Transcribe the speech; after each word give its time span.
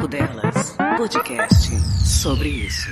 Papo 0.00 0.08
Delas, 0.08 0.76
podcast 0.96 1.76
sobre 2.02 2.48
isso. 2.48 2.88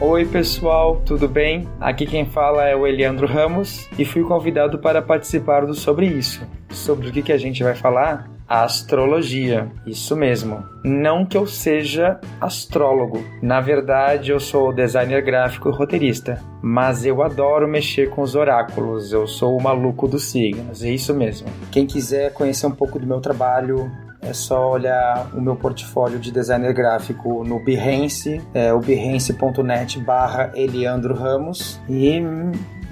Oi 0.00 0.24
pessoal, 0.24 1.02
tudo 1.04 1.28
bem? 1.28 1.68
Aqui 1.78 2.06
quem 2.06 2.24
fala 2.24 2.66
é 2.66 2.74
o 2.74 2.86
Eliandro 2.86 3.26
Ramos 3.26 3.86
e 3.98 4.04
fui 4.06 4.22
convidado 4.22 4.78
para 4.78 5.02
participar 5.02 5.66
do 5.66 5.74
Sobre 5.74 6.06
Isso. 6.06 6.40
Sobre 6.70 7.08
o 7.08 7.12
que, 7.12 7.20
que 7.20 7.32
a 7.32 7.38
gente 7.38 7.62
vai 7.62 7.74
falar? 7.74 8.31
Astrologia, 8.54 9.66
isso 9.86 10.14
mesmo. 10.14 10.62
Não 10.84 11.24
que 11.24 11.38
eu 11.38 11.46
seja 11.46 12.20
astrólogo, 12.38 13.24
na 13.40 13.62
verdade 13.62 14.30
eu 14.30 14.38
sou 14.38 14.74
designer 14.74 15.22
gráfico 15.22 15.70
e 15.70 15.72
roteirista, 15.72 16.38
mas 16.60 17.06
eu 17.06 17.22
adoro 17.22 17.66
mexer 17.66 18.10
com 18.10 18.20
os 18.20 18.34
oráculos, 18.34 19.10
eu 19.10 19.26
sou 19.26 19.56
o 19.56 19.62
maluco 19.62 20.06
dos 20.06 20.24
signos, 20.24 20.84
é 20.84 20.90
isso 20.90 21.14
mesmo. 21.14 21.48
Quem 21.70 21.86
quiser 21.86 22.34
conhecer 22.34 22.66
um 22.66 22.72
pouco 22.72 22.98
do 22.98 23.06
meu 23.06 23.22
trabalho, 23.22 23.90
é 24.20 24.34
só 24.34 24.70
olhar 24.70 25.30
o 25.32 25.40
meu 25.40 25.56
portfólio 25.56 26.18
de 26.18 26.30
designer 26.30 26.74
gráfico 26.74 27.42
no 27.44 27.58
Behance, 27.58 28.38
é 28.52 28.70
o 28.70 28.80
behance.net 28.80 29.98
barra 30.00 30.52
Eliandro 30.54 31.14
Ramos 31.14 31.80
e 31.88 32.20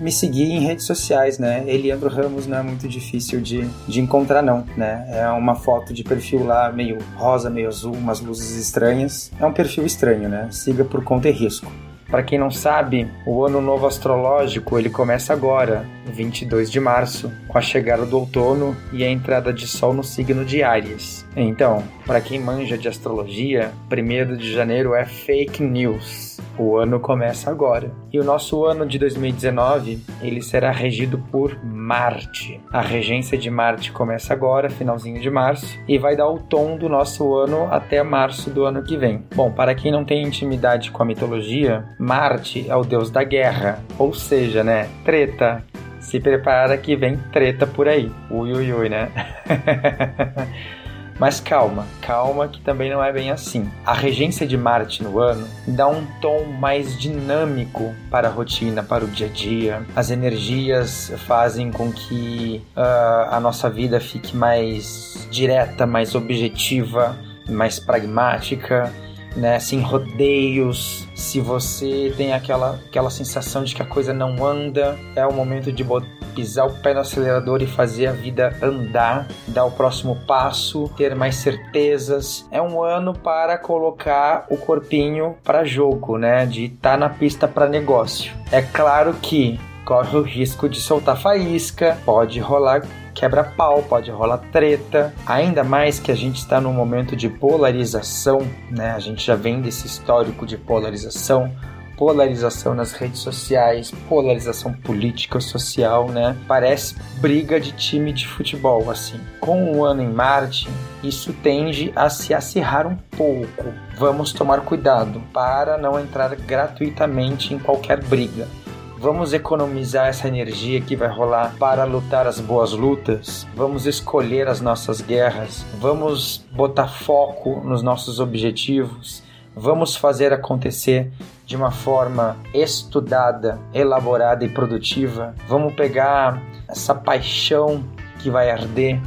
me 0.00 0.10
seguir 0.10 0.44
em 0.44 0.60
redes 0.60 0.86
sociais, 0.86 1.38
né? 1.38 1.62
Eliandro 1.66 2.08
Ramos 2.08 2.46
não 2.46 2.58
é 2.58 2.62
muito 2.62 2.88
difícil 2.88 3.40
de, 3.40 3.68
de 3.86 4.00
encontrar, 4.00 4.42
não, 4.42 4.64
né? 4.76 5.06
É 5.10 5.28
uma 5.28 5.54
foto 5.54 5.92
de 5.92 6.02
perfil 6.02 6.44
lá 6.44 6.72
meio 6.72 6.98
rosa, 7.16 7.50
meio 7.50 7.68
azul, 7.68 7.92
umas 7.92 8.20
luzes 8.20 8.56
estranhas. 8.56 9.30
É 9.38 9.44
um 9.44 9.52
perfil 9.52 9.84
estranho, 9.84 10.28
né? 10.28 10.48
Siga 10.50 10.84
por 10.84 11.04
conta 11.04 11.28
e 11.28 11.32
risco. 11.32 11.70
Para 12.10 12.24
quem 12.24 12.40
não 12.40 12.50
sabe, 12.50 13.08
o 13.24 13.44
ano 13.44 13.60
novo 13.60 13.86
astrológico 13.86 14.76
ele 14.76 14.90
começa 14.90 15.32
agora, 15.32 15.86
22 16.06 16.68
de 16.68 16.80
março, 16.80 17.30
com 17.46 17.56
a 17.56 17.60
chegada 17.60 18.04
do 18.04 18.18
outono 18.18 18.76
e 18.92 19.04
a 19.04 19.08
entrada 19.08 19.52
de 19.52 19.64
sol 19.68 19.94
no 19.94 20.02
signo 20.02 20.44
de 20.44 20.60
Áries. 20.60 21.24
Então, 21.36 21.84
para 22.04 22.20
quem 22.20 22.40
manja 22.40 22.76
de 22.76 22.88
astrologia, 22.88 23.70
1 23.88 24.36
de 24.36 24.52
janeiro 24.52 24.92
é 24.92 25.06
fake 25.06 25.62
news 25.62 26.40
o 26.60 26.76
ano 26.76 27.00
começa 27.00 27.50
agora. 27.50 27.90
E 28.12 28.20
o 28.20 28.24
nosso 28.24 28.64
ano 28.64 28.86
de 28.86 28.98
2019, 28.98 29.98
ele 30.20 30.42
será 30.42 30.70
regido 30.70 31.18
por 31.30 31.58
Marte. 31.64 32.60
A 32.70 32.80
regência 32.80 33.38
de 33.38 33.50
Marte 33.50 33.90
começa 33.90 34.34
agora, 34.34 34.68
finalzinho 34.68 35.20
de 35.20 35.30
março, 35.30 35.78
e 35.88 35.98
vai 35.98 36.14
dar 36.14 36.28
o 36.28 36.38
tom 36.38 36.76
do 36.76 36.88
nosso 36.88 37.34
ano 37.34 37.66
até 37.70 38.02
março 38.02 38.50
do 38.50 38.64
ano 38.64 38.82
que 38.82 38.96
vem. 38.96 39.24
Bom, 39.34 39.50
para 39.50 39.74
quem 39.74 39.90
não 39.90 40.04
tem 40.04 40.22
intimidade 40.22 40.90
com 40.90 41.02
a 41.02 41.06
mitologia, 41.06 41.84
Marte 41.98 42.68
é 42.68 42.76
o 42.76 42.84
deus 42.84 43.10
da 43.10 43.24
guerra, 43.24 43.82
ou 43.98 44.12
seja, 44.12 44.62
né, 44.62 44.88
treta, 45.04 45.64
se 45.98 46.20
prepara 46.20 46.76
que 46.76 46.96
vem 46.96 47.16
treta 47.32 47.66
por 47.66 47.88
aí. 47.88 48.10
Ui, 48.30 48.52
ui, 48.52 48.72
ui, 48.72 48.88
né? 48.88 49.10
Mas 51.20 51.38
calma, 51.38 51.86
calma 52.00 52.48
que 52.48 52.62
também 52.62 52.88
não 52.88 53.04
é 53.04 53.12
bem 53.12 53.30
assim. 53.30 53.70
A 53.84 53.92
regência 53.92 54.46
de 54.46 54.56
Marte 54.56 55.02
no 55.02 55.18
ano 55.18 55.46
dá 55.66 55.86
um 55.86 56.06
tom 56.18 56.46
mais 56.58 56.98
dinâmico 56.98 57.94
para 58.10 58.28
a 58.28 58.30
rotina, 58.30 58.82
para 58.82 59.04
o 59.04 59.08
dia 59.08 59.26
a 59.26 59.30
dia. 59.30 59.82
As 59.94 60.10
energias 60.10 61.12
fazem 61.26 61.70
com 61.70 61.92
que 61.92 62.64
uh, 62.74 63.34
a 63.34 63.38
nossa 63.38 63.68
vida 63.68 64.00
fique 64.00 64.34
mais 64.34 65.28
direta, 65.30 65.86
mais 65.86 66.14
objetiva, 66.14 67.14
mais 67.46 67.78
pragmática 67.78 68.90
né, 69.36 69.58
sem 69.58 69.80
rodeios. 69.80 71.06
Se 71.14 71.40
você 71.40 72.12
tem 72.16 72.32
aquela, 72.32 72.80
aquela 72.86 73.10
sensação 73.10 73.62
de 73.64 73.74
que 73.74 73.82
a 73.82 73.86
coisa 73.86 74.12
não 74.12 74.44
anda, 74.44 74.98
é 75.14 75.26
o 75.26 75.32
momento 75.32 75.72
de 75.72 75.84
pisar 76.30 76.66
o 76.66 76.74
pé 76.80 76.94
no 76.94 77.00
acelerador 77.00 77.62
e 77.62 77.66
fazer 77.66 78.06
a 78.06 78.12
vida 78.12 78.56
andar, 78.62 79.26
dar 79.48 79.64
o 79.64 79.70
próximo 79.70 80.16
passo, 80.26 80.88
ter 80.96 81.14
mais 81.14 81.36
certezas. 81.36 82.46
É 82.50 82.60
um 82.60 82.82
ano 82.82 83.12
para 83.12 83.58
colocar 83.58 84.46
o 84.50 84.56
corpinho 84.56 85.36
para 85.44 85.64
jogo, 85.64 86.18
né, 86.18 86.46
de 86.46 86.66
estar 86.66 86.92
tá 86.92 86.96
na 86.96 87.08
pista 87.08 87.46
para 87.46 87.68
negócio. 87.68 88.32
É 88.50 88.62
claro 88.62 89.14
que 89.20 89.58
corre 89.84 90.16
o 90.16 90.22
risco 90.22 90.68
de 90.68 90.80
soltar 90.80 91.16
faísca, 91.16 91.98
pode 92.04 92.38
rolar 92.38 92.82
quebra-pau, 93.14 93.82
pode 93.82 94.10
rolar 94.10 94.38
treta. 94.52 95.12
Ainda 95.26 95.62
mais 95.64 95.98
que 95.98 96.10
a 96.10 96.14
gente 96.14 96.36
está 96.36 96.60
num 96.60 96.72
momento 96.72 97.14
de 97.16 97.28
polarização, 97.28 98.40
né? 98.70 98.92
A 98.92 98.98
gente 98.98 99.26
já 99.26 99.34
vem 99.34 99.60
desse 99.60 99.86
histórico 99.86 100.46
de 100.46 100.56
polarização 100.56 101.52
polarização 102.00 102.74
nas 102.74 102.92
redes 102.92 103.20
sociais, 103.20 103.92
polarização 104.08 104.72
política 104.72 105.38
social, 105.38 106.08
né? 106.08 106.34
Parece 106.48 106.96
briga 107.20 107.60
de 107.60 107.72
time 107.72 108.10
de 108.10 108.26
futebol, 108.26 108.90
assim. 108.90 109.20
Com 109.38 109.76
o 109.76 109.84
ano 109.84 110.00
em 110.00 110.08
Marte, 110.08 110.66
isso 111.04 111.34
tende 111.42 111.92
a 111.94 112.08
se 112.08 112.32
acirrar 112.32 112.86
um 112.86 112.96
pouco. 112.96 113.66
Vamos 113.98 114.32
tomar 114.32 114.62
cuidado 114.62 115.22
para 115.30 115.76
não 115.76 116.00
entrar 116.00 116.34
gratuitamente 116.36 117.52
em 117.52 117.58
qualquer 117.58 118.02
briga. 118.02 118.48
Vamos 118.96 119.34
economizar 119.34 120.06
essa 120.06 120.26
energia 120.26 120.80
que 120.80 120.96
vai 120.96 121.08
rolar 121.08 121.54
para 121.58 121.84
lutar 121.84 122.26
as 122.26 122.40
boas 122.40 122.72
lutas. 122.72 123.46
Vamos 123.54 123.84
escolher 123.84 124.48
as 124.48 124.62
nossas 124.62 125.02
guerras. 125.02 125.66
Vamos 125.78 126.42
botar 126.50 126.88
foco 126.88 127.60
nos 127.62 127.82
nossos 127.82 128.20
objetivos. 128.20 129.22
Vamos 129.54 129.96
fazer 129.96 130.32
acontecer 130.32 131.12
de 131.50 131.56
uma 131.56 131.72
forma 131.72 132.36
estudada, 132.54 133.58
elaborada 133.74 134.44
e 134.44 134.48
produtiva. 134.48 135.34
Vamos 135.48 135.74
pegar 135.74 136.40
essa 136.68 136.94
paixão 136.94 137.82
que 138.20 138.30
vai 138.30 138.52
arder 138.52 139.00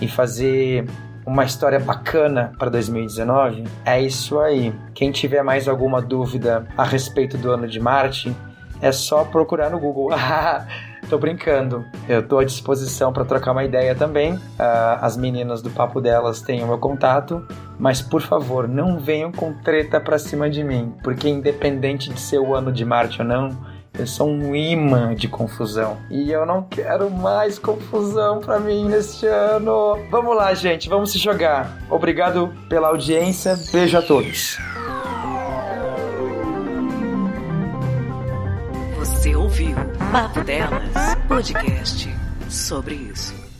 e 0.00 0.08
fazer 0.08 0.86
uma 1.24 1.44
história 1.44 1.78
bacana 1.78 2.52
para 2.58 2.68
2019? 2.68 3.62
É 3.84 4.02
isso 4.02 4.40
aí. 4.40 4.74
Quem 4.92 5.12
tiver 5.12 5.44
mais 5.44 5.68
alguma 5.68 6.02
dúvida 6.02 6.66
a 6.76 6.82
respeito 6.82 7.38
do 7.38 7.52
ano 7.52 7.68
de 7.68 7.78
Marte, 7.78 8.34
é 8.82 8.90
só 8.90 9.22
procurar 9.22 9.70
no 9.70 9.78
Google. 9.78 10.08
tô 11.04 11.18
brincando. 11.18 11.84
Eu 12.08 12.26
tô 12.26 12.38
à 12.38 12.44
disposição 12.44 13.12
para 13.12 13.24
trocar 13.24 13.52
uma 13.52 13.64
ideia 13.64 13.94
também. 13.94 14.34
Uh, 14.34 14.40
as 15.00 15.16
meninas 15.16 15.62
do 15.62 15.70
papo 15.70 16.00
delas 16.00 16.40
têm 16.40 16.62
o 16.62 16.66
meu 16.66 16.78
contato. 16.78 17.46
Mas 17.78 18.00
por 18.00 18.22
favor, 18.22 18.68
não 18.68 18.98
venham 18.98 19.32
com 19.32 19.52
treta 19.52 20.00
pra 20.00 20.18
cima 20.18 20.48
de 20.48 20.62
mim, 20.62 20.94
porque 21.02 21.28
independente 21.28 22.12
de 22.12 22.20
ser 22.20 22.38
o 22.38 22.54
ano 22.54 22.70
de 22.72 22.84
Marte 22.84 23.20
ou 23.20 23.26
não, 23.26 23.50
eu 23.98 24.06
sou 24.06 24.28
um 24.28 24.54
imã 24.54 25.14
de 25.14 25.28
confusão. 25.28 25.96
E 26.10 26.30
eu 26.30 26.44
não 26.44 26.62
quero 26.62 27.10
mais 27.10 27.58
confusão 27.58 28.40
para 28.40 28.58
mim 28.58 28.86
neste 28.86 29.26
ano. 29.26 29.98
Vamos 30.10 30.36
lá, 30.36 30.52
gente, 30.52 30.88
vamos 30.88 31.12
se 31.12 31.18
jogar. 31.18 31.78
Obrigado 31.88 32.52
pela 32.68 32.88
audiência. 32.88 33.56
Beijo 33.72 33.96
a 33.96 34.02
todos. 34.02 34.58
Ouviu 39.54 39.76
Papo 40.10 40.42
Delas, 40.42 40.92
podcast 41.28 42.08
sobre 42.50 42.96
isso. 42.96 43.53